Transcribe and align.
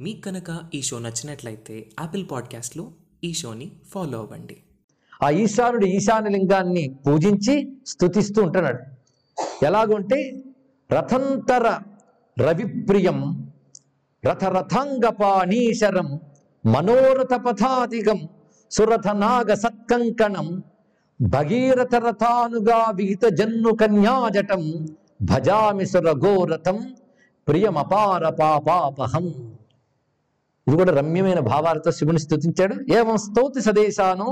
మీకు 0.00 0.20
కనుక 0.20 0.60
ఈ 0.74 0.82
షో 0.82 0.98
నచ్చినట్లయితే 0.98 1.86
యాపిల్ 2.00 2.26
పాడ్కాస్ట్లో 2.30 2.90
ఈ 3.24 3.32
షోని 3.32 3.72
ఫాలో 3.88 4.18
అవ్వండి. 4.18 4.56
ఆ 5.22 5.30
ఈశానుడు 5.30 5.86
ఈశాన్య 5.86 6.30
లింగాన్ని 6.30 6.98
పూజించి 7.06 7.72
స్తుతిస్తూ 7.86 8.42
ఉంటున్నాడు. 8.42 8.78
ఎలాగుంటే 9.64 10.42
రథంతర 10.92 11.78
రవిప్రియం 12.38 13.50
రథరథాంగపాణీశరం 14.24 16.20
మనోరథ 16.66 17.34
పథాదిగం 17.34 18.28
సురథ 18.70 19.08
నాగ 19.08 19.54
సత్కంకణం 19.54 20.62
భగీరథ 21.22 21.94
రథానుగా 21.94 22.90
విహిత 22.90 23.24
జన్ను 23.24 23.74
కన్యాజటం 23.74 24.88
భజామి 25.22 25.86
సురఘోరథం 25.86 26.94
ప్రియమపార 27.48 28.28
పాపాపహం. 28.28 29.47
ఇది 30.68 30.76
కూడా 30.76 30.92
రమ్యమైన 31.00 31.40
భావాలతో 31.50 31.90
శివుని 31.98 32.20
స్థుతించాడు 32.24 32.74
ఏవం 32.96 33.16
స్తౌతి 33.26 33.60
సదేశాను 33.66 34.26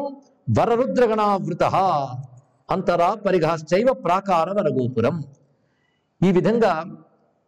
వరరుద్రగణావృత 0.59 1.65
అంతరా 2.75 3.09
పరిఘాశ్చైవ 3.27 3.93
ప్రాకార 4.05 4.49
వరగోపురం. 4.59 5.17
ఈ 6.21 6.31
విధంగా 6.39 6.73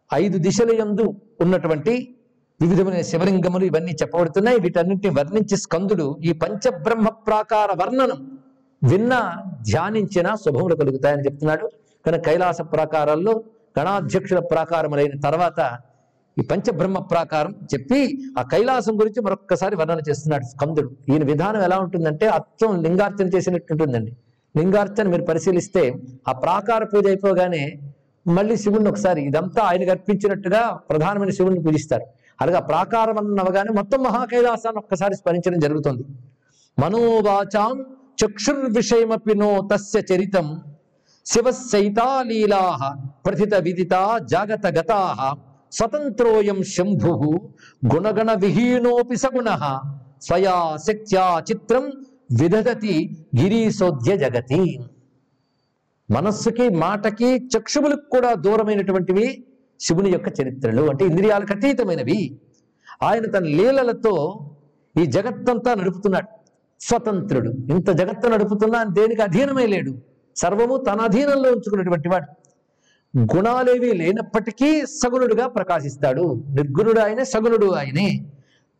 ఐదు 0.09 0.37
దిశల 0.45 0.71
యందు 0.79 1.05
ఉన్నటువంటి 1.43 1.93
వివిధమైన 2.59 3.01
శివలింగములు 3.01 3.65
ఇవన్నీ 3.65 3.93
చెప్పబడుతున్నాయి. 4.01 4.57
వీటన్నింటిని 4.59 5.13
వర్ణించి 5.17 5.57
స్కందుడు 5.57 6.07
ఈ 6.29 6.31
పంచబ్రహ్మ 6.43 7.09
ప్రాకార 7.27 7.69
వర్ణనం 7.81 8.21
విన్న 8.81 9.13
ధ్యానించిన 9.69 10.27
శుభములు 10.45 10.75
కలుగుతాయని 10.75 11.25
చెప్తున్నాడు. 11.27 11.67
కానీ 12.05 12.19
కైలాస 12.27 12.61
ప్రాకారాల్లో 12.73 13.35
గణాధ్యక్షుల 13.79 14.39
ప్రాకారములైన 14.51 15.15
తర్వాత 15.19 15.59
ఈ 16.39 16.41
పంచబ్రహ్మ 16.51 16.97
ప్రాకారం 16.99 17.53
చెప్పి 17.73 17.99
ఆ 18.39 18.41
కైలాసం 18.41 18.93
గురించి 18.99 19.21
మరొక్కసారి 19.21 19.75
వర్ణన 19.75 20.01
చేస్తున్నాడు 20.09 20.43
స్కందుడు. 20.43 20.89
ఈయన 21.09 21.23
విధానం 21.23 21.61
ఎలా 21.61 21.77
ఉంటుందంటే 21.79 22.25
అచ్చం 22.27 22.71
లింగార్చన 22.83 23.27
చేసినట్టు 23.27 23.73
ఉంటుందండి 23.73 24.11
లింగార్చన 24.57 25.07
మీరు 25.09 25.25
పరిశీలిస్తే 25.25 25.83
ఆ 26.27 26.31
ప్రాకార 26.31 26.83
పూజ 26.83 27.07
అయిపోగానే 27.07 27.63
మళ్ళీ 28.27 28.55
శివుణ్ణి 28.55 28.89
ఒకసారి 28.89 29.21
ఇదంతా 29.21 29.61
ఆయనకు 29.63 29.89
అర్పించినట్టుగా 29.89 30.61
ప్రధానమైన 30.89 31.29
శివుణ్ణి 31.29 31.61
పూజిస్తారు. 31.63 32.05
అలాగే 32.41 32.57
ఆ 32.57 32.65
ప్రాకారం 32.71 33.17
అన్నవగానే 33.17 33.71
మొత్తం 33.73 33.99
మహాకైలాసాన్ని 34.03 34.79
ఒక్కసారి 34.79 35.15
స్మరించడం 35.15 35.59
జరుగుతుంది. 35.59 36.03
మనోవాచాం 36.79 37.73
చక్షుర్విషయమపి 38.21 39.35
నో 39.35 39.69
తస్య 39.73 39.99
చరితం 40.11 40.47
శివశైతాలీలా 41.25 42.61
ప్రథిత 43.25 43.55
విదిత 43.55 43.95
జాగత 44.31 44.67
గతా 44.67 44.99
స్వతంత్రోయం 45.71 46.63
శంభు 46.63 47.39
గుణగణ 47.95 48.33
విహీనోపి 48.33 49.15
సగుణ 49.15 49.79
స్వయా 50.21 50.77
శక్త్యా 50.87 51.43
చిత్రం 51.51 51.91
విదధతి 52.41 53.25
గిరీశోద్య 53.39 54.17
జగతి. 54.17 54.79
మనస్సుకి 56.11 56.69
మాటకి 56.69 57.37
చక్షువులకు 57.37 58.09
కూడా 58.09 58.33
దూరమైనటువంటివి 58.33 59.43
శివుని 59.79 60.09
యొక్క 60.09 60.41
చరిత్రలు. 60.41 60.89
అంటే 60.89 61.05
ఇంద్రియాలకు 61.05 61.53
అతీతమైనవి. 61.53 62.39
ఆయన 63.03 63.25
తన 63.25 63.43
లీలలతో 63.43 64.39
ఈ 65.01 65.05
జగత్తంతా 65.05 65.73
నడుపుతున్నాడు. 65.73 66.27
స్వతంత్రుడు. 66.79 67.49
ఇంత 67.49 67.89
జగత్తు 67.89 68.27
నడుపుతున్నా 68.27 68.83
దేనికి 68.83 69.21
అధీనమే 69.21 69.65
లేడు. 69.65 69.93
సర్వము 70.35 70.77
తన 70.77 71.01
అధీనంలో 71.01 71.51
ఉంచుకున్నటువంటి 71.51 72.09
వాడు. 72.09 72.38
గుణాలేవి 73.17 73.93
లేనప్పటికీ 73.93 74.81
సగుణుడుగా 74.81 75.47
ప్రకాశిస్తాడు. 75.47 76.43
నిర్గుణుడు 76.49 76.99
ఆయనే 76.99 77.23
సగుణుడు 77.23 77.71
ఆయనే. 77.71 78.25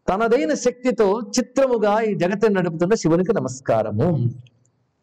తనదైన 0.09 0.53
శక్తితో 0.53 1.21
చిత్రముగా 1.39 2.01
ఈ 2.01 2.15
జగత్తుని 2.15 2.53
నడుపుతున్న 2.53 2.93
శివునికి 2.93 3.33
నమస్కారము 3.33 4.29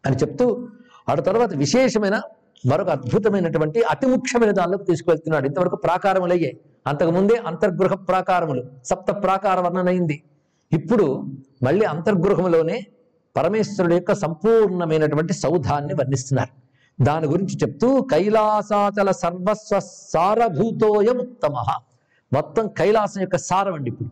అని 0.05 0.15
చెప్తూ 0.15 0.67
ఆడ 1.09 1.25
తర్వాత 1.25 1.53
విశేషమైన 1.53 2.21
మరొక 2.65 2.89
అద్భుతమైనటువంటి 2.89 3.81
అతి 3.81 4.07
ముఖ్యమైన 4.07 4.51
దానిలోకి 4.51 4.83
తీసుకువెళ్తున్నాడు. 4.83 5.45
ఇంతవరకు 5.45 5.75
ప్రాకారములు 5.75 6.33
అయ్యాయి 6.33 6.59
అంతకుముందే 6.87 7.35
అంతర్గృహ 7.35 7.93
ప్రాకారములు 7.93 8.63
సప్త 8.85 9.11
ప్రాకార 9.11 9.59
వర్ణనైంది. 9.59 10.23
ఇప్పుడు 10.71 11.23
మళ్ళీ 11.63 11.85
అంతర్గృహములోనే 11.85 12.85
పరమేశ్వరుడు 13.35 13.93
యొక్క 13.93 14.13
సంపూర్ణమైనటువంటి 14.13 15.33
సౌధాన్ని 15.33 15.93
వర్ణిస్తున్నారు. 15.93 16.66
దాని 17.01 17.27
గురించి 17.27 17.55
చెప్తూ 17.55 18.01
కైలాసాచల 18.01 19.11
సర్వస్వ 19.11 19.79
సారభూతోయముత్తమ 19.79 21.63
మొత్తం 22.33 22.67
కైలాసం 22.67 23.21
యొక్క 23.21 23.37
సారం 23.37 23.73
అండి 23.73 23.89
ఇప్పుడు. 23.89 24.09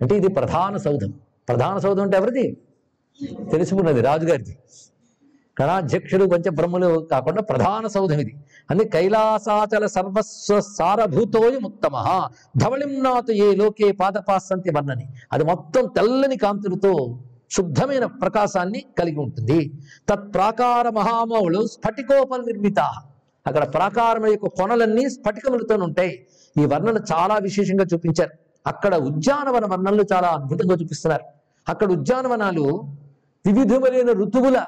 అంటే 0.00 0.16
ఇది 0.16 0.28
ప్రధాన 0.28 0.76
సౌధం. 0.76 1.12
ప్రధాన 1.48 1.78
సౌధం 1.78 2.02
అంటే 2.02 2.16
ఎవరిది? 2.16 2.56
తెలుసుకున్నది 3.52 4.00
రాజుగారిది. 4.00 4.58
గణాధ్యక్షుడు 5.62 6.24
పంచబ్రహ్మలు 6.24 7.08
కాకుండా 7.10 7.42
ప్రధాన 7.42 7.86
సౌధం 7.86 8.18
ఇది. 8.18 8.36
అందుకే 8.70 8.88
కైలాసాచల 8.88 9.86
సర్వస్వ 9.86 10.60
సారభూతోయం 10.60 11.64
ఉత్తమ 11.64 12.28
ధవళింనాథు 12.56 13.32
ఏ 13.32 13.56
లోకే 13.56 13.92
పాదపాసంతి 13.92 14.70
వర్ణని. 14.70 15.08
అది 15.32 15.44
మొత్తం 15.44 15.86
తెల్లని 15.86 16.36
కాంతులతో 16.36 17.18
శుద్ధమైన 17.50 18.06
ప్రకాశాన్ని 18.06 18.84
కలిగి 18.98 19.16
ఉంటుంది. 19.16 19.70
తత్ప్రాకార 20.08 20.88
మహామౌలు 20.88 21.66
స్ఫటికోప 21.66 22.36
నిర్మిత. 22.36 22.78
అక్కడ 23.46 23.74
ప్రాకారం 23.74 24.26
యొక్క 24.26 24.46
కొనలన్నీ 24.46 25.10
స్ఫటికములతో 25.10 25.74
ఉంటాయి. 25.74 26.26
ఈ 26.62 26.64
వర్ణన 26.64 27.04
చాలా 27.12 27.38
విశేషంగా 27.38 27.84
చూపించారు. 27.94 28.30
అక్కడ 28.66 28.94
ఉద్యానవన 28.94 29.66
వర్ణనలు 29.66 30.04
చాలా 30.12 30.28
అద్భుతంగా 30.28 30.74
చూపిస్తున్నారు. 30.74 31.24
అక్కడ 31.68 31.92
ఉద్యానవనాలు 31.92 32.82
వివిధమైన 33.46 34.12
ఋతువుల 34.12 34.64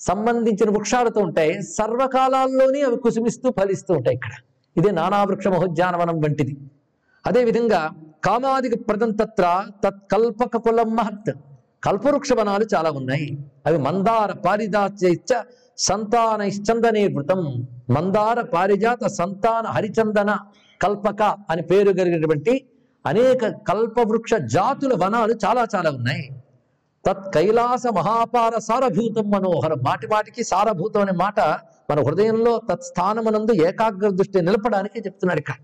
సంబంధించిన 0.00 0.70
వృక్షాలతో 0.70 1.20
ఉంటాయి. 1.20 1.62
సర్వకాలాల్లోనే 1.62 2.82
అవి 2.82 2.96
కుసుమిస్తూ 2.96 3.50
ఫలిస్తూ 3.50 3.94
ఉంటాయి 3.94 4.16
ఇక్కడ. 4.16 4.30
ఇదే 4.76 4.90
నానావృక్ష 4.90 5.46
మహోద్యానవనం 5.46 6.20
వంటిది. 6.20 6.56
అదేవిధంగా 7.26 7.90
కామాదిక 8.24 8.88
ప్రదం 8.88 9.10
తత్ర 9.10 9.66
తత్కల్పక 9.84 10.56
కులం 10.56 10.96
మహత్. 10.96 11.34
కల్పవృక్ష 11.84 12.32
వనాలు 12.32 12.66
చాలా 12.74 12.90
ఉన్నాయి. 12.90 13.38
అవి 13.66 13.78
మందార 13.78 14.32
పారిజాత 14.32 15.44
సంతాన 15.78 16.40
ఇచ్చందనే 16.42 17.06
వృతం. 17.06 17.66
మందార 17.90 18.40
పారిజాత 18.40 19.06
సంతాన 19.06 19.66
హరిచందన 19.66 20.38
కల్పక 20.82 21.22
అని 21.22 21.62
పేరు 21.62 21.92
కలిగినటువంటి 21.92 22.54
అనేక 23.06 23.46
కల్పవృక్ష 23.46 24.34
జాతుల 24.34 25.04
వనాలు 25.04 25.34
చాలా 25.44 25.66
చాలా 25.74 25.90
ఉన్నాయి. 25.90 26.28
తత్ 27.06 27.34
కైలాస 27.34 27.86
మహాపార 27.86 28.58
సారభూతం 28.58 29.30
మనోహరం. 29.30 29.80
మాటి 29.88 30.06
మాటికి 30.06 30.44
సారభూతం 30.44 31.00
అనే 31.00 31.12
మాట 31.12 31.40
మన 31.90 32.00
హృదయంలో 32.02 32.60
తత్ 32.70 32.82
స్థానమునందు 32.82 33.52
ఏకాగ్ర 33.52 34.10
దృష్టి 34.10 34.40
నిలపడానికి 34.42 35.00
చెప్తున్నాడు 35.00 35.38
ఇక్కడ. 35.38 35.54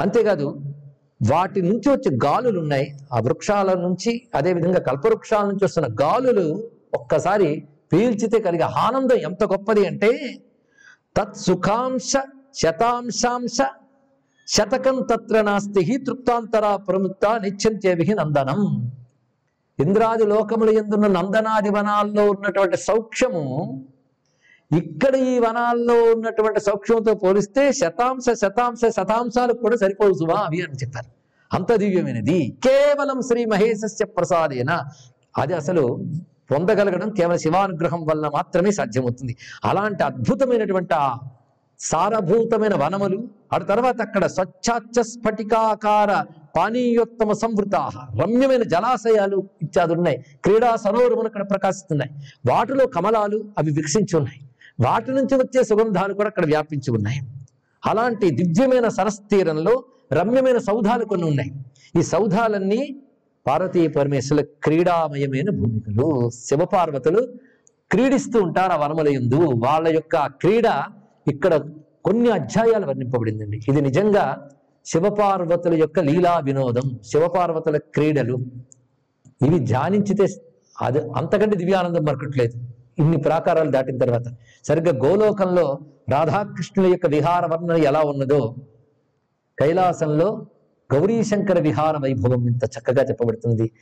అంతేకాదు 0.00 0.56
వాటి 1.20 1.62
నుంచి 1.62 1.88
వచ్చే 1.90 2.10
గాలులు 2.24 2.58
ఉన్నాయి. 2.60 2.86
ఆ 3.12 3.18
వృక్షాల 3.20 3.74
నుంచి 3.74 4.12
అదేవిధంగా 4.34 4.80
కల్పవృక్షాల 4.80 5.44
నుంచి 5.50 5.64
వస్తున్న 5.64 5.88
గాలులు 6.02 6.46
ఒక్కసారి 6.94 7.48
పీల్చితే 7.92 8.38
కలిగే 8.40 8.66
ఆనందం 8.86 9.18
ఎంత 9.28 9.44
గొప్పది 9.44 9.86
అంటే 9.86 10.10
తత్ 11.16 11.36
సుఖాంశ 11.36 12.12
శతాంశాంశ 12.54 13.58
శతకం 14.48 14.96
తత్ర 15.10 15.40
నాస్తి 15.40 15.98
తృప్తాంతరా 16.06 16.76
ప్రముక్త 16.76 17.26
నిత్యంత్యవి 17.42 18.14
నందనం. 18.14 18.60
ఇంద్రాది 19.78 20.26
లోకములు 20.26 20.70
ఎందున్న 20.70 21.06
నందనాది 21.06 21.70
వనాల్లో 21.70 22.24
ఉన్నటువంటి 22.30 22.76
సౌక్ష్యము 22.76 23.44
ఇక్కడ 24.78 25.16
ఈ 25.16 25.38
వనాల్లో 25.38 25.94
ఉన్నటువంటి 25.94 26.60
సౌఖ్యంతో 26.60 27.14
పోలిస్తే 27.14 27.72
శతాంశ 27.72 28.24
శతాంశ 28.32 28.78
శతాంశాలకు 28.88 29.58
కూడా 29.58 29.76
సరిపోదు 29.76 30.14
సుమా 30.14 30.34
అవి 30.34 30.60
అని 30.62 30.72
చెప్పారు. 30.72 31.10
అంత 31.54 31.74
దివ్యమైనది. 31.74 32.58
కేవలం 32.64 33.20
శ్రీ 33.20 33.44
మహేశస్య 33.44 34.04
ప్రసాదేన. 34.04 34.82
అది 35.38 35.54
అసలు 35.54 36.04
పొందగలగడం 36.50 37.10
కేవలం 37.10 37.38
శివానుగ్రహం 37.38 38.06
వల్ల 38.06 38.28
మాత్రమే 38.28 38.70
సాధ్యమవుతుంది. 38.70 39.36
అలాంటి 39.64 40.02
అద్భుతమైనటువంటి 40.02 40.94
ఆ 40.94 41.18
సారభూతమైన 41.80 42.74
వనములు 42.74 43.28
ఆ 43.52 43.58
తర్వాత 43.58 44.02
అక్కడ 44.02 44.26
స్వచ్ఛాచ్ఛ 44.26 45.02
స్ఫటికాకార 45.02 46.24
పానీయోత్తమ 46.56 47.32
సంవృత 47.32 47.74
రమ్యమైన 48.22 48.62
జలాశయాలు 48.62 49.48
ఇత్యాది 49.62 49.92
ఉన్నాయి 49.92 50.24
క్రీడా 50.44 50.76
సరోవరములు 50.76 51.26
అక్కడ 51.26 51.50
ప్రకాశిస్తున్నాయి. 51.50 52.10
వాటిలో 52.52 52.86
కమలాలు 52.86 53.44
అవి 53.58 53.70
వికసించి 53.70 54.16
ఉన్నాయి. 54.16 54.40
వాటి 54.78 55.10
నుంచి 55.10 55.34
వచ్చే 55.34 55.64
సుగంధాలు 55.64 56.14
కూడా 56.14 56.28
అక్కడ 56.28 56.46
వ్యాపించి 56.46 56.90
ఉన్నాయి. 56.90 57.20
అలాంటి 57.86 58.30
దివ్యమైన 58.30 58.88
సరస్తీరంలో 58.88 59.84
రమ్యమైన 60.12 60.58
సౌధాలు 60.58 61.04
కొన్ని 61.04 61.26
ఉన్నాయి. 61.26 61.50
ఈ 61.98 62.02
సౌధాలన్నీ 62.02 63.00
పార్వతీ 63.46 63.88
పరమేశ్వరుల 63.88 64.44
క్రీడామయమైన 64.64 65.50
భూమికలు. 65.50 66.30
శివపార్వతులు 66.30 67.20
క్రీడిస్తూ 67.90 68.42
ఉంటారు 68.42 68.72
ఆ 68.72 68.76
వనములయందు 68.76 69.36
వాళ్ళ 69.36 69.88
యొక్క 69.88 70.26
క్రీడ 70.26 70.66
ఇక్కడ 71.28 71.54
కొన్ని 72.04 72.30
అధ్యాయాలు 72.30 72.86
వర్ణింపబడిందండి. 72.86 73.60
ఇది 73.68 73.80
నిజంగా 73.80 74.50
శివపార్వతుల 74.86 75.74
యొక్క 75.74 75.98
లీలా 76.00 76.38
వినోదం 76.38 77.00
శివపార్వతుల 77.04 77.76
క్రీడలు. 77.76 78.38
ఇవి 79.46 79.58
ధ్యానించితే 79.58 80.26
అది 80.82 80.98
అంతకంటే 80.98 81.56
దివ్యానందం 81.56 82.04
మరకట్లేదు 82.04 82.56
ఇన్ని 82.98 83.16
ప్రాకారాలు 83.16 83.70
దాటిన 83.70 83.98
తర్వాత 83.98 84.24
సరిగ్గా 84.64 84.92
గోలోకంలో 85.04 85.78
రాధాకృష్ణుల 86.12 86.86
యొక్క 86.86 87.06
విహార 87.06 87.46
వర్ణన 87.46 87.76
ఎలా 87.84 88.00
ఉన్నదో 88.00 88.54
కైలాసంలో 89.60 90.46
గౌరీశంకర 90.92 91.58
విహార 91.58 91.96
వైభవం 91.98 92.46
ఇంత 92.46 92.64
చక్కగా 92.64 93.02
చెప్పబడుతుంది 93.02 93.72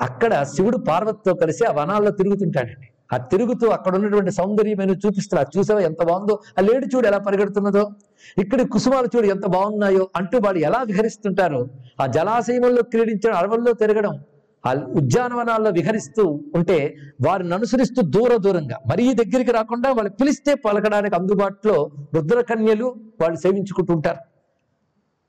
అక్కడ 0.00 0.42
శివుడు 0.42 0.78
పార్వతితో 0.78 1.34
కలిసి 1.34 1.64
ఆ 1.64 1.72
వనాల్లో 1.72 2.10
తిరుగుతుంటాడండి. 2.10 2.86
ఆ 3.12 3.16
తిరుగుతూ 3.16 3.66
అక్కడ 3.68 3.94
ఉన్నటువంటి 3.94 4.30
సౌందర్యమైన 4.30 4.90
చూపిస్తున్నా 4.90 5.42
చూసావా 5.56 5.80
ఎంత 5.80 6.02
బాగుందో? 6.02 6.40
ఆ 6.58 6.62
లేడి 6.62 6.86
చూడు 6.86 7.06
ఎలా 7.06 7.18
పరిగెడుతున్నదో? 7.18 7.90
ఇక్కడ 8.38 8.68
కుసుమాలు 8.68 9.08
చూడు 9.16 9.26
ఎంత 9.26 9.46
బాగున్నాయో? 9.46 10.08
అంటూ 10.16 10.38
వాళ్ళు 10.44 10.60
ఎలా 10.60 10.82
విహరిస్తుంటారో 10.82 11.68
ఆ 12.00 12.06
జలాశయంలో 12.06 12.82
క్రీడించడం 12.82 13.36
అడవుల్లో 13.36 13.72
తిరగడం 13.72 14.24
ఆ 14.66 14.72
ఉద్యానవనాల్లో 14.72 15.70
విహరిస్తూ 15.70 16.40
ఉంటే 16.56 16.96
వారిని 17.26 17.54
అనుసరిస్తూ 17.54 18.02
దూర 18.02 18.36
దూరంగా 18.36 18.76
మరీ 18.90 19.14
దగ్గరికి 19.14 19.52
రాకుండా 19.52 19.92
వాళ్ళు 19.92 20.10
పిలిస్తే 20.10 20.54
పలకడానికి 20.54 21.14
అందుబాటులో 21.14 21.90
రుద్రకన్యలు 22.14 22.94
వాళ్ళు 23.20 23.38
సేవించుకుంటూ 23.38 23.94
ఉంటారు. 23.94 24.18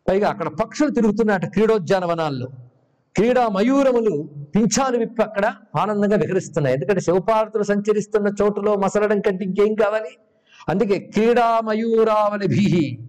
పైగా 0.09 0.29
అక్కడ 0.29 0.47
పక్షులు 0.47 0.89
తిరుగుతున్నాయట 0.89 1.45
క్రీడోద్యానవనాల్లో. 1.45 2.47
క్రీడా 3.15 3.47
మయూరములు 3.47 4.29
పింఛాలు 4.55 4.97
విప్పి 4.97 5.23
అక్కడ 5.23 5.53
ఆనందంగా 5.75 6.15
విహరిస్తున్నాయి. 6.15 6.73
ఎందుకంటే 6.75 7.01
శివపార్వతులు 7.01 7.63
సంచరిస్తున్న 7.63 8.27
చోటులో 8.41 8.75
మసలడం 8.75 9.19
కంటే 9.19 9.45
ఇంకేం 9.45 9.75
కావాలి? 9.75 10.09
అందుకే 10.69 10.99
క్రీడా 10.99 11.61
మయూరావలి 11.63 12.47
భీహి. 12.47 12.99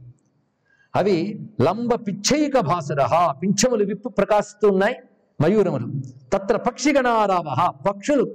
అవి 0.97 1.41
లంబ 1.63 1.95
పిచ్చైక 1.95 2.61
భాసురహ 2.61 3.33
పింఛములు 3.43 3.85
విప్పు 3.85 4.09
ప్రకాశిస్తున్నాయి 4.09 4.97
మయూరములు. 5.41 5.93
తత్ర 6.33 6.57
పక్షిగణారావ 6.57 7.73
పక్షులు 7.89 8.35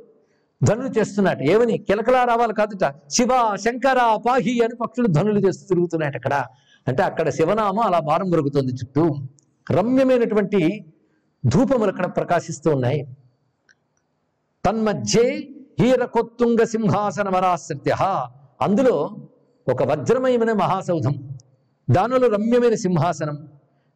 ధనులు 0.64 0.88
చేస్తున్నట్టు. 0.88 1.44
ఏమని? 1.44 1.78
కిలకలా 1.78 2.24
రావాలి 2.24 2.54
కాదుట. 2.54 2.96
శివ 3.10 3.56
శంకర 3.56 3.98
పాహి 4.28 4.62
అని 4.64 4.76
పక్షులు 4.76 5.08
ధనులు 5.08 5.48
చేస్తూ 5.48 5.68
తిరుగుతున్నాయట 5.68 6.16
అక్కడ. 6.16 6.46
అంటే 6.88 7.04
అక్కడ 7.04 7.30
శివనామం 7.30 7.80
అలా 7.80 8.00
భారం 8.00 8.32
దొరుకుతుంది 8.32 8.72
చుట్టూ. 8.72 9.16
రమ్యమైనటువంటి 9.72 10.86
ధూపములు 11.46 11.90
అక్కడ 11.90 12.06
ప్రకాశిస్తూ 12.06 12.72
ఉన్నాయి. 12.72 13.08
తన్మధ్యే 14.66 15.50
హీరకొత్తుంగ 15.80 16.64
సింహాసన 16.64 17.30
మరాశ్రిత్య 17.30 17.96
అందులో 18.62 19.18
ఒక 19.72 19.84
వజ్రమయమైన 19.84 20.54
మహాసౌధం. 20.54 21.30
దానిలో 21.90 22.28
రమ్యమైన 22.28 22.76
సింహాసనం. 22.76 23.48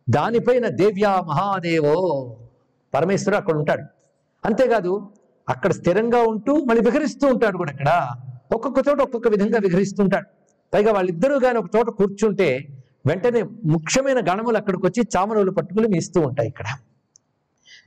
దానిపైన 0.09 0.67
దేవ్యా 0.67 1.21
మహాదేవో 1.21 2.37
పరమేశ్వరుడు 2.93 3.37
అక్కడ 3.41 3.55
ఉంటాడు. 3.57 3.83
అంతేకాదు 4.43 4.91
అక్కడ 5.47 5.71
స్థిరంగా 5.71 6.19
ఉంటూ 6.23 6.53
మళ్ళీ 6.67 6.81
విహరిస్తూ 6.87 7.25
ఉంటాడు 7.27 7.57
కూడా 7.57 7.71
అక్కడ. 7.71 7.89
ఒక్కొక్క 8.55 8.79
చోట 8.87 8.99
ఒక్కొక్క 9.01 9.27
విధంగా 9.27 9.59
విహరిస్తుంటాడు 9.59 10.27
పైగా 10.73 10.91
వాళ్ళిద్దరూ 10.91 11.35
కానీ 11.39 11.57
ఒక 11.57 11.69
చోట 11.75 11.89
కూర్చుంటే 11.89 12.47
వెంటనే 13.05 13.41
ముఖ్యమైన 13.65 14.19
గణములు 14.29 14.57
అక్కడికి 14.57 14.85
వచ్చి 14.85 15.01
చామనులు 15.15 15.51
పట్టుకుని 15.51 15.87
మీస్తూ 15.87 16.19
ఉంటాయి 16.21 16.49
ఇక్కడ. 16.49 16.67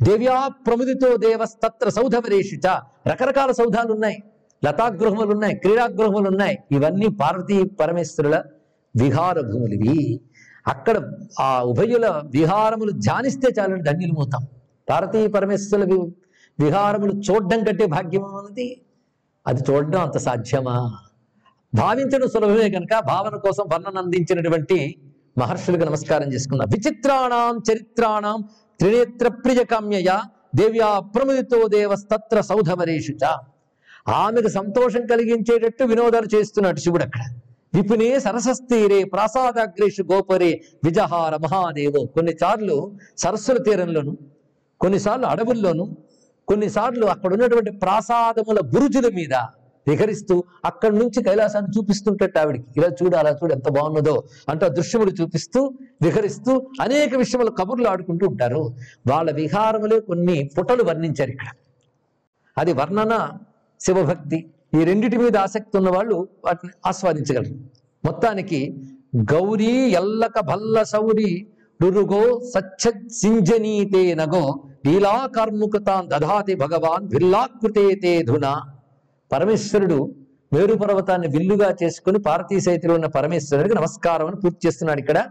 దేవ్యా 0.03 0.37
ప్రముదితో 0.67 1.17
దేవస్తత్ర 1.17 1.89
సౌధవరేషిత 1.89 2.67
రకరకాల 3.09 3.51
సౌధాలు 3.51 3.93
ఉన్నాయి 3.93 4.19
లతాగృహములు 4.63 5.33
ఉన్నాయి 5.35 5.55
క్రీడాగృహములు 5.55 6.29
ఉన్నాయి 6.29 6.57
ఇవన్నీ 6.73 7.09
పార్వతీ 7.21 7.57
పరమేశ్వరుల 7.81 8.37
విహార 8.95 9.41
భూములు 9.41 9.75
ఇవి 9.75 9.97
అక్కడ 10.67 10.97
ఆ 11.41 11.49
ఉభయుల 11.63 12.07
విహారములు 12.31 12.93
ధ్యానిస్తే 12.99 13.49
చాలని 13.59 13.83
ధన్యులు 13.83 14.13
మోతాం 14.13 14.43
భారతీయ 14.91 15.27
పరమేశ్వరుల 15.27 15.85
వి- 15.85 16.11
విహారములు 16.61 17.13
చూడడం 17.13 17.65
కంటే 17.65 17.87
భాగ్యం 17.87 18.25
అన్నది? 18.25 18.81
అది 19.47 19.73
చూడడం 19.73 20.01
అంత 20.01 20.19
సాధ్యమా? 20.19 20.99
భావించడం 21.75 22.29
సులభమే 22.29 22.71
కనుక 22.71 22.99
భావన 22.99 23.37
కోసం 23.37 23.65
వర్ణన 23.73 23.99
అందించినటువంటి 23.99 24.97
మహర్షులకు 25.39 25.85
నమస్కారం 25.85 26.33
చేసుకున్నా 26.33 26.65
విచిత్రాణం 26.65 27.61
చరిత్రాణం 27.73 28.45
త్రినేత్ర 28.81 29.29
ప్రియ 29.29 29.65
కామ్యయ 29.65 30.21
దేవ్యా 30.55 30.99
ప్రముదితో 30.99 31.69
దేవస్తత్ర 31.69 32.41
సౌధమరేషుచ 32.41 33.37
ఆమెకు 34.09 34.49
సంతోషం 34.49 35.07
కలిగించేటట్టు 35.07 35.85
వినోదాలు 35.85 36.37
చేస్తున్నాడు 36.37 36.81
శివుడు 36.81 37.03
అక్కడ. 37.03 37.21
విపునే 37.75 38.21
సరసస్థీరే 38.21 39.05
ప్రాసాదాగ్రేషు 39.05 40.03
గోపరే 40.03 40.63
విజహార 40.85 41.37
మహాదేవో. 41.37 42.05
కొన్నిసార్లు 42.05 42.95
సరస్సుల 43.19 43.57
తీరంలోను 43.57 44.17
కొన్నిసార్లు 44.81 45.27
అడవుల్లోనూ 45.27 45.85
కొన్నిసార్లు 46.49 47.07
అక్కడ 47.07 47.33
ఉన్నటువంటి 47.33 47.71
ప్రాసాదముల 47.71 48.61
బురుజుల 48.61 49.15
మీద 49.15 49.35
విహరిస్తూ 49.89 50.45
అక్కడి 50.65 50.99
నుంచి 50.99 51.23
కైలాసాన్ని 51.23 51.79
చూపిస్తుంటట్టు 51.79 52.39
ఆవిడికి. 52.39 52.65
ఇలా 52.77 52.89
చూడు 52.89 53.17
అలా 53.17 53.31
చూడు 53.31 53.53
ఎంత 53.53 53.69
బాగున్నదో 53.71 54.23
అంటూ 54.49 54.69
దృశ్యములు 54.69 55.11
చూపిస్తూ 55.11 55.73
విహరిస్తూ 56.03 56.67
అనేక 56.81 57.17
విషయములు 57.17 57.51
కబుర్లు 57.51 57.89
ఆడుకుంటూ 57.89 58.29
ఉంటారు. 58.29 58.75
వాళ్ళ 59.11 59.31
విహారములే 59.33 60.01
కొన్ని 60.01 60.51
పుటలు 60.59 60.83
వర్ణించారు 60.83 61.31
ఇక్కడ. 61.31 61.47
అది 62.59 62.73
వర్ణన 62.73 63.31
శివభక్తి 63.81 64.51
ఈ 64.81 64.85
రెండిటి 64.85 65.17
మీద 65.17 65.37
ఆసక్తి 65.37 65.77
ఉన్న 65.77 65.91
వాళ్ళు 65.91 66.29
వాటిని 66.45 66.73
ఆస్వాదించగలరు. 66.87 67.55
మొత్తానికి 68.05 68.77
గౌరీ 69.33 69.77
ఎల్లక 69.91 70.41
భల్ల 70.41 70.83
సౌరి 70.83 71.47
రురుగో 71.85 72.41
సచ్చ 72.41 73.09
సింజనీతే 73.09 74.15
నగో 74.15 74.65
లీలాకర్ముకతాన్ 74.87 76.09
దధాతి 76.09 76.55
భగవాన్ 76.55 77.09
విల్లాకృతే 77.13 77.95
తే 77.95 78.25
పరమేశ్వరుడు 79.33 80.15
మేరు 80.53 80.75
పర్వతాన్ని 80.75 81.29
విల్లుగా 81.29 81.77
చేసుకుని 81.83 82.19
పార్వతీ 82.19 82.61
సైతిలో 82.61 82.95
ఉన్న 82.95 83.07
పరమేశ్వరుడికి 83.07 83.75
నమస్కారం 83.75 84.27
అని 84.27 84.37
పూర్తి 84.37 84.67
చేస్తున్నాడు 84.67 85.01
ఇక్కడ. 85.01 85.27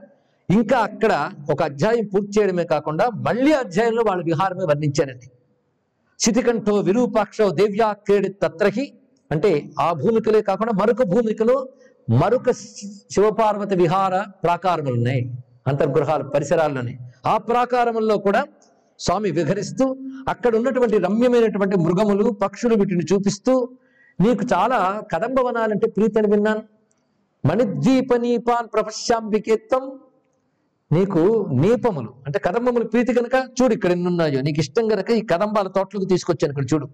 ఇంకా 0.50 0.78
అక్కడ 0.78 1.32
ఒక 1.52 1.64
అధ్యాయం 1.64 2.06
పూర్తి 2.08 2.40
చేయడమే 2.40 2.64
కాకుండా 2.64 3.10
మళ్ళీ 3.10 3.52
అధ్యాయంలో 3.52 4.04
వాళ్ళ 4.08 4.24
విహారమే 4.24 4.66
వర్ణించారండి. 4.66 5.32
శితికంఠో 6.20 6.76
విరూపాక్షో 6.76 7.50
దేవ్యా 7.50 7.94
క్రీడి 7.94 8.30
తత్రహి 8.30 8.94
అంటే 9.32 9.70
ఆ 9.80 9.94
భూమికలే 9.94 10.42
కాకుండా 10.42 10.74
మరొక 10.74 11.04
భూమికలో 11.04 11.68
మరొక 12.10 12.52
శి- 12.52 12.90
శివపార్వతి 13.12 13.76
విహార 13.76 14.24
ప్రాకారములు 14.44 14.94
ఉన్నాయి. 14.94 15.43
అంతర్గృహాలు 15.68 16.24
పరిసరాల్లోనే. 16.24 16.94
ఆ 17.26 17.38
ప్రాకారంలో 17.38 18.18
కూడా 18.18 18.42
స్వామి 19.00 19.32
విహరిస్తూ 19.32 19.86
అక్కడ 20.28 20.56
ఉన్నటువంటి 20.56 20.98
రమ్యమైనటువంటి 20.98 21.78
మృగములు 21.78 22.30
పక్షులు 22.44 22.76
వీటిని 22.76 23.06
చూపిస్తూ 23.14 23.54
నీకు 24.22 24.44
చాలా 24.54 25.04
కదంబ 25.12 25.40
వనాలంటే 25.40 25.88
ప్రీతి 25.88 26.20
అని 26.20 26.28
విన్నాను. 26.28 26.64
మణిద్వీప 27.44 28.14
నీపాన్ 28.16 28.68
ప్రపశ్యాంబికేత్తం 28.74 29.84
నీకు 30.92 31.22
నీపములు 31.52 32.14
అంటే 32.26 32.40
కదంబములు 32.40 32.84
ప్రీతి 32.84 33.14
కనుక 33.14 33.36
చూడు 33.62 33.74
ఇక్కడ 33.74 33.92
ఎన్నున్నాయో. 33.92 34.42
నీకు 34.42 34.60
ఇష్టం 34.60 34.88
కనుక 34.88 35.10
ఈ 35.12 35.22
కదంబాల 35.22 35.68
తోటలకు 35.68 36.06
తీసుకొచ్చాను 36.06 36.52
ఇక్కడ 36.52 36.68
చూడు. 36.74 36.88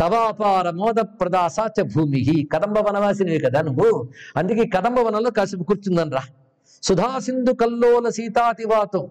తవాపార 0.00 0.70
మోద 0.70 1.00
ప్రదాసాచ 1.00 1.82
భూమి 1.82 2.48
కదంబ 2.52 2.78
వనవాసినవి 2.78 3.38
కదా 3.38 3.62
నువ్వు. 3.62 4.08
అందుకే 4.36 4.66
కదంబ 4.66 4.98
వనంలో 4.98 5.30
కాసేపు 5.30 5.62
కూర్చుందని 5.62 6.10
రా. 6.10 6.22
సుధాసింధు 6.82 7.52
కల్లోల 7.52 8.08
సీతాతివాతం. 8.08 9.08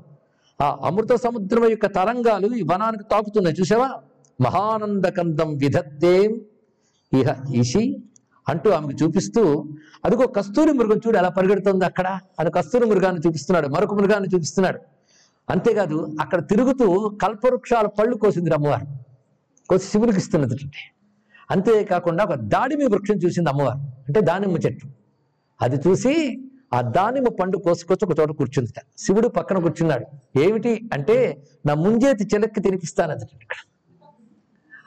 ఆ 0.62 0.78
అమృత 0.86 1.14
సముద్రం 1.14 1.70
యొక్క 1.70 1.86
తరంగాలు 1.86 2.56
ఈ 2.56 2.62
వనానికి 2.62 3.04
తాకుతున్నాయి. 3.04 3.56
చూసావా 3.60 3.90
మహానంద 4.42 5.06
కందం 5.06 5.58
విధత్తేం 5.58 6.42
ఇహ 7.20 7.54
ఈషి 7.56 8.04
అంటూ 8.50 8.70
ఆమెకు 8.70 9.04
చూపిస్తూ 9.04 9.66
అదిగో 10.06 10.28
కస్తూరి 10.28 10.72
మృగం 10.72 10.98
చూడు 10.98 11.18
ఎలా 11.18 11.30
పరిగెడుతుంది 11.30 11.86
అక్కడ. 11.86 12.20
అది 12.40 12.52
కస్తూరి 12.52 12.86
మృగాన్ని 12.86 13.22
చూపిస్తున్నాడు 13.28 13.68
మరొక 13.68 13.94
మృగాన్ని 13.94 14.30
చూపిస్తున్నాడు. 14.36 14.80
అంతేకాదు 15.50 16.16
అక్కడ 16.22 16.48
తిరుగుతూ 16.48 17.10
కల్పవృక్షాల 17.10 17.88
పళ్ళు 17.88 18.18
కోసింది 18.18 18.52
అమ్మవారు. 18.52 18.86
కోసి 19.70 19.88
శివునికి 19.88 20.18
ఇస్తున్నది 20.18 20.72
అంతేకాకుండా 21.52 22.24
ఒక 22.24 22.34
దాడిమి 22.34 22.86
వృక్షం 22.86 23.16
చూసింది 23.16 23.50
అమ్మవారు. 23.50 23.78
అంటే 23.78 24.22
దానిమ్మ 24.22 24.58
చెట్టు. 24.58 24.88
అది 25.62 25.90
చూసి 25.90 26.44
ఆ 26.74 26.82
దానిమ్మ 26.82 27.28
పండు 27.30 27.58
కోసుకొచ్చి 27.58 28.12
ఒక 28.12 28.20
చోట 28.20 28.32
కూర్చుందిట. 28.32 28.82
శివుడు 28.98 29.28
పక్కన 29.28 29.60
కూర్చున్నాడు. 29.60 30.06
ఏమిటి 30.40 30.90
అంటే 30.94 31.44
నా 31.66 31.74
ముంజేతి 31.74 32.24
చిలక్కి 32.24 32.60
తినిపిస్తానది 32.60 33.26
ఇక్కడ. 33.34 33.56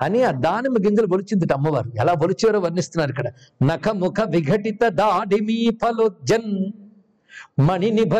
అని 0.02 0.22
ఆ 0.22 0.30
దానిమ్మ 0.30 0.86
గింజలు 0.86 1.06
బొలిచిందిట 1.06 1.52
అమ్మవారు. 1.52 1.92
ఎలా 2.00 2.14
బొలిచారో 2.14 2.60
వర్ణిస్తున్నారు 2.60 3.10
ఇక్కడ. 3.10 3.32
నఖ 3.64 3.88
ముఖ 3.88 4.14
విఘటిత 4.30 4.88
దాడిమీ 4.88 5.70
ఫలోజన్ 5.70 6.72
మణి 7.60 7.90
నిభ 7.90 8.14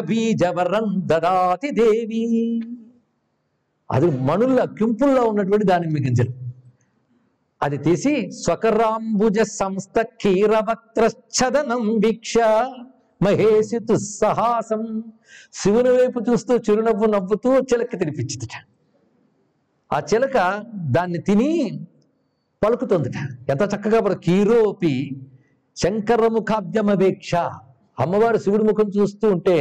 దదాతి 0.96 1.70
దేవి. 1.70 2.60
అది 3.90 4.06
మణుల్లో 4.06 4.66
కింపుల్లో 4.66 5.24
ఉన్నటువంటి 5.24 5.66
దానిమ్మ 5.66 6.04
గింజలు. 6.04 6.50
అది 7.62 7.78
తీసి 7.78 8.30
స్వకరాంబుజ 8.30 9.40
సంస్థ 9.40 10.00
క్షీరవక్త్రఛదనం 10.00 11.96
వీక్ష. 11.96 12.34
మహేషితు 13.24 13.94
సహాసం. 13.94 14.82
శివుని 15.52 15.90
వైపు 15.90 16.18
చూస్తూ 16.30 16.52
చిరునవ్వు 16.56 17.06
నవ్వుతూ 17.06 17.50
చిలక 17.58 17.92
తినిపించిందిట 17.98 18.54
ఆ 19.90 19.98
చిలక 20.10 20.36
దాన్ని 20.76 21.18
తిని 21.18 21.50
పలుకుతుందిట. 22.64 23.18
ఎంత 23.50 23.62
చక్కగా 23.74 24.00
పలు 24.00 24.14
కీరోపి 24.14 24.94
శంకర 25.76 26.28
ముఖాబ్జమపేక్ష 26.28 27.34
అమ్మవారు 28.00 28.38
శివుడి 28.38 28.64
ముఖం 28.64 28.88
చూస్తూ 28.88 29.28
ఉంటే 29.28 29.56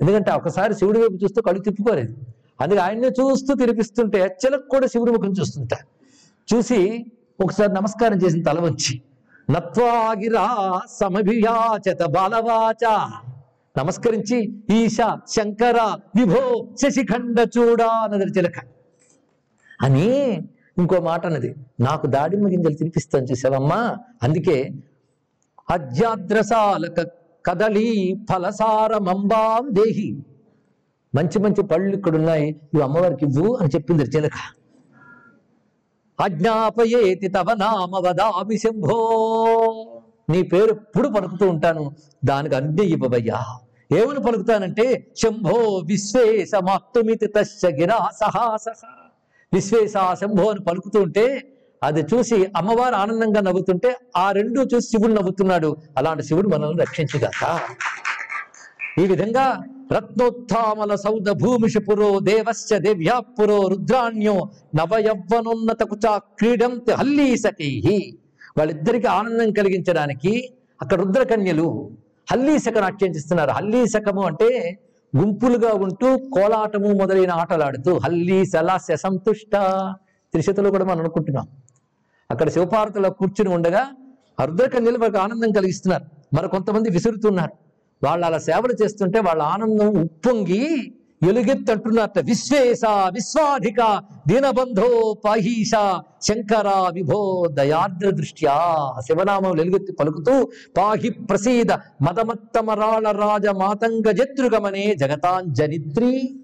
ఎందుకంటే 0.00 0.30
ఒకసారి 0.30 0.74
శివుడి 0.74 0.98
వైపు 0.98 1.18
చూస్తూ 1.24 1.42
కళ్ళు 1.42 1.60
తిప్పుకోలేదు. 1.62 2.12
అందుకే 2.60 2.80
ఆయన్ని 2.80 3.08
చూస్తూ 3.08 3.54
తినిపిస్తుంటే 3.54 4.20
చిలక 4.44 4.64
కూడా 4.70 4.86
శివుడి 4.86 5.12
ముఖం 5.12 5.32
చూస్తుంట 5.40 5.72
చూసి 6.54 7.06
ఒకసారి 7.40 7.72
నమస్కారం 7.72 8.18
చేసిన 8.24 8.42
తల 8.42 8.58
వంచి 8.60 8.92
నత్వాగిరా 9.50 10.46
సమభియాచత 11.00 12.04
బాలవాచ. 12.04 12.84
నమస్కరించి 13.78 14.38
ఈశ 14.70 14.98
శంకర 15.28 15.78
విభో 16.16 16.42
శశిఖండ 16.82 17.38
చూడా 17.56 17.88
అన్నది 18.04 18.32
చిలక 18.38 18.58
అని 19.82 20.08
ఇంకో 20.78 21.00
మాట 21.00 21.26
అన్నది. 21.26 21.54
నాకు 21.80 22.06
దాడిమ్మ 22.06 22.48
గింజలు 22.48 22.74
తినిపిస్తాను 22.74 23.24
చూసావమ్మా. 23.24 23.96
అందుకే 24.22 24.70
అధ్యాద్రసాలక 25.70 26.98
ఫలసార 27.46 28.16
ఫలసారమంబాం 28.30 29.64
దేహి. 29.70 30.08
మంచి 31.14 31.38
మంచి 31.38 31.62
పళ్ళు 31.62 31.92
ఇక్కడ 31.96 32.14
ఉన్నాయి 32.16 32.48
ఇవి 32.74 32.82
అమ్మవారికి 32.82 33.24
ఇవ్వు 33.24 33.56
అని 33.56 33.70
చెప్పింది 33.74 34.02
చిలక 34.02 34.38
అజ్ఞాపయేతి 36.20 37.28
తవ 37.28 37.54
నామ 37.54 37.98
వదామి 37.98 38.58
శంభో. 38.58 38.96
నీ 40.30 40.42
పేరు 40.42 40.70
ఎప్పుడు 40.70 41.08
పలుకుతూ 41.08 41.48
ఉంటాను 41.48 41.94
దానికి 42.24 42.54
అన్నీ 42.54 42.84
ఇవ్వబయ్యా 42.86 43.40
ఏమని 43.92 44.22
పలుకుతానంటే 44.22 45.12
శంభో 45.16 45.58
విశ్వేశమాప్తుమితి 45.86 47.26
తస్య 47.26 47.68
గిరా 47.68 47.98
సహాసహ 48.20 48.82
విశ్వేశ 49.52 49.92
శంభో 50.20 50.50
అని 50.50 50.60
పలుకుతూ 50.60 51.00
ఉంటే 51.00 51.52
అది 51.82 52.00
చూసి 52.00 52.46
అమ్మవారు 52.56 52.94
ఆనందంగా 52.94 53.40
నవ్వుతుంటే 53.40 53.96
ఆ 54.16 54.32
రెండు 54.32 54.60
చూసి 54.60 54.86
శివుడు 54.88 55.12
నవ్వుతున్నాడు. 55.12 55.76
అలాంటి 55.98 56.22
శివుడు 56.22 56.48
మనల్ని 56.48 56.82
రక్షించుగాక. 56.82 57.42
ఈ 59.00 59.06
విధంగా 59.06 59.64
రత్నోత్మల 59.92 60.94
సౌద 60.94 61.30
భూమిషు 61.30 61.78
పురో 61.78 62.20
దేవస్య 62.20 62.78
దేవ్యాపురో 62.78 63.66
రుద్రాణ్యో 63.66 64.50
నవయవ్వనున్నతకుచా 64.74 66.18
కుచా 66.18 66.94
హల్లీ 66.94 66.94
హల్లీసకై 66.94 68.12
వాళ్ళిద్దరికి 68.58 69.06
ఆనందం 69.06 69.52
కలిగించడానికి 69.52 70.32
అక్కడ 70.82 71.00
రుద్రకన్యలు 71.00 71.90
హల్లీసక 72.32 72.78
నాట్యం 72.78 73.10
చేస్తున్నారు. 73.10 73.50
హల్లీసకము 73.50 74.22
అంటే 74.22 74.78
గుంపులుగా 75.16 75.72
ఉంటూ 75.72 76.16
కోలాటము 76.16 76.88
మొదలైన 76.88 77.30
ఆటలాడుతూ 77.30 77.98
హల్లీ 77.98 78.44
లాస్య 78.60 78.96
సంతుష్ట 78.96 79.56
త్రిశతులు 80.32 80.70
కూడా 80.70 80.84
మనం 80.84 80.98
అనుకుంటున్నాం. 80.98 81.46
అక్కడ 82.30 82.48
శివపార్వతిలో 82.48 83.10
కూర్చుని 83.10 83.50
ఉండగా 83.50 83.86
రుద్రకన్యలు 84.44 84.98
వాళ్ళకి 84.98 85.22
ఆనందం 85.22 85.52
కలిగిస్తున్నారు. 85.52 86.04
మరి 86.36 86.48
కొంతమంది 86.48 86.90
విసురుతున్నారు. 86.90 87.65
వాళ్ళు 88.02 88.26
అలా 88.26 88.38
సేవలు 88.38 88.82
చేస్తుంటే 88.82 89.20
వాళ్ళ 89.20 89.42
ఆనందం 89.42 89.88
ఉప్పొంగి 89.88 90.92
ఎలుగెత్తంటున్నట్ట 91.28 92.18
విశ్వేశ 92.18 92.80
విశ్వాధిక 92.88 94.02
దీనబంధో 94.26 95.16
పాహీష 95.24 95.70
శంకర 96.22 96.90
విభో 96.92 97.46
దయార్ద్ర 97.46 98.10
దృష్ట్యా 98.10 98.56
శివనామం 99.00 99.60
ఎలుగెత్తి 99.60 99.92
పలుకుతూ 99.92 100.50
పాహి 100.76 101.10
ప్రసీద 101.10 101.72
మదమత్తమరాళ 102.02 103.10
రాజ 103.10 103.46
మాతంగ 103.46 104.10
జత్రుగమనే 104.10 104.94
జగతాంజనిత్రి. 104.94 106.40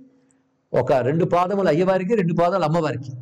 ఒక 0.74 0.92
రెండు 0.92 1.24
పాదములు 1.24 1.68
అయ్యవారికి 1.68 2.14
రెండు 2.14 2.34
పాదములు 2.34 2.64
అమ్మవారికి. 2.64 3.12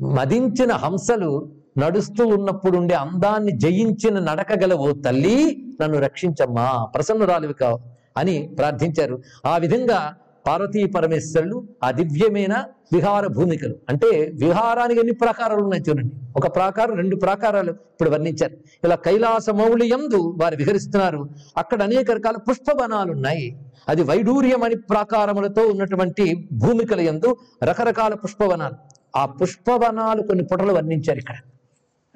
మదించిన 0.00 0.72
హంసలు 0.72 1.59
నడుస్తూ 1.78 2.26
ఉన్నప్పుడు 2.26 2.76
ఉండే 2.76 2.94
అందాన్ని 2.94 3.52
జయించిన 3.52 4.18
నడకగలవు 4.18 4.88
ఓ 4.88 4.92
తల్లి 4.92 5.64
నన్ను 5.82 5.98
రక్షించమ్మా 5.98 6.84
ప్రసన్నురాలివి 6.94 7.54
కావు 7.54 7.78
అని 8.16 8.50
ప్రార్థించారు. 8.58 9.22
ఆ 9.46 9.56
విధంగా 9.56 10.14
పార్వతీ 10.46 10.86
పరమేశ్వరులు 10.86 11.68
ఆ 11.84 11.90
దివ్యమైన 11.90 12.64
విహార 12.92 13.26
భూమికలు. 13.26 13.74
అంటే 13.88 14.32
విహారానికి 14.34 15.00
ఎన్ని 15.00 15.14
ప్రాకారాలు 15.14 15.62
ఉన్నాయి 15.62 15.82
చూడండి. 15.88 16.14
ఒక 16.36 16.56
ప్రాకారం 16.56 16.94
రెండు 16.94 17.16
ప్రాకారాలు 17.16 17.70
ఇప్పుడు 17.70 18.10
వర్ణించారు. 18.10 18.52
ఇలా 18.84 18.94
కైలాస 18.94 19.50
మౌళియందు 19.50 20.38
వారు 20.42 20.56
విహరిస్తున్నారు. 20.56 21.28
అక్కడ 21.56 21.82
అనేక 21.82 22.10
రకాల 22.10 22.36
పుష్పవనాలు 22.36 23.12
ఉన్నాయి 23.12 23.56
అది 23.88 24.02
వైడూర్యం 24.02 24.62
అని 24.62 24.76
ప్రాకారములతో 24.76 25.62
ఉన్నటువంటి 25.62 26.48
భూమికల 26.52 27.00
యందు 27.00 27.36
రకరకాల 27.64 28.14
పుష్పవనాలు. 28.14 28.74
ఆ 29.16 29.26
పుష్పవనాలు 29.26 30.22
కొన్ని 30.22 30.44
పుటలు 30.44 30.72
వర్ణించారు 30.72 31.18
ఇక్కడ. 31.18 31.34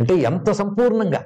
అంటే 0.01 0.15
ఎంత 0.15 0.51
సంపూర్ణంగా? 0.51 1.25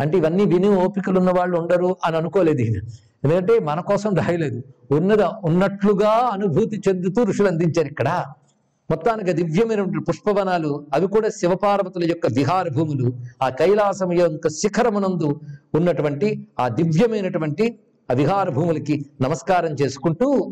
అంటే 0.00 0.18
ఇవన్నీ 0.18 0.44
విని 0.44 0.68
ఓపికలు 0.68 1.18
ఉన్న 1.18 1.30
వాళ్ళు 1.30 1.58
ఉండరు 1.58 1.96
అని 2.04 2.16
అనుకోలేదు 2.16 2.60
ఈయన. 2.60 2.76
ఎందుకంటే 3.24 3.58
మన 3.58 3.80
కోసం 3.80 4.14
రాయలేదు. 4.14 4.62
ఉన్నద 4.90 5.22
ఉన్నట్లుగా 5.22 6.08
అనుభూతి 6.08 6.82
చెందుతూ 6.88 7.22
ఋషులు 7.22 7.48
అందించారు 7.48 7.86
ఇక్కడ. 7.86 8.24
మొత్తానికి 8.90 9.32
దివ్యమైనటువంటి 9.32 9.98
పుష్పవనాలు 9.98 10.86
అవి 10.94 11.06
కూడా 11.06 11.28
శివపార్వతుల 11.28 12.04
యొక్క 12.04 12.26
విహార 12.26 12.68
భూములు 12.68 13.12
ఆ 13.42 13.48
కైలాసం 13.48 14.12
యొక్క 14.12 14.48
శిఖరమునందు 14.48 15.40
ఉన్నటువంటి 15.74 16.48
ఆ 16.60 16.68
దివ్యమైనటువంటి 16.68 17.78
ఆ 18.10 18.14
విహార 18.14 18.48
భూములకి 18.48 19.06
నమస్కారం 19.20 19.76
చేసుకుంటూ 19.82 20.50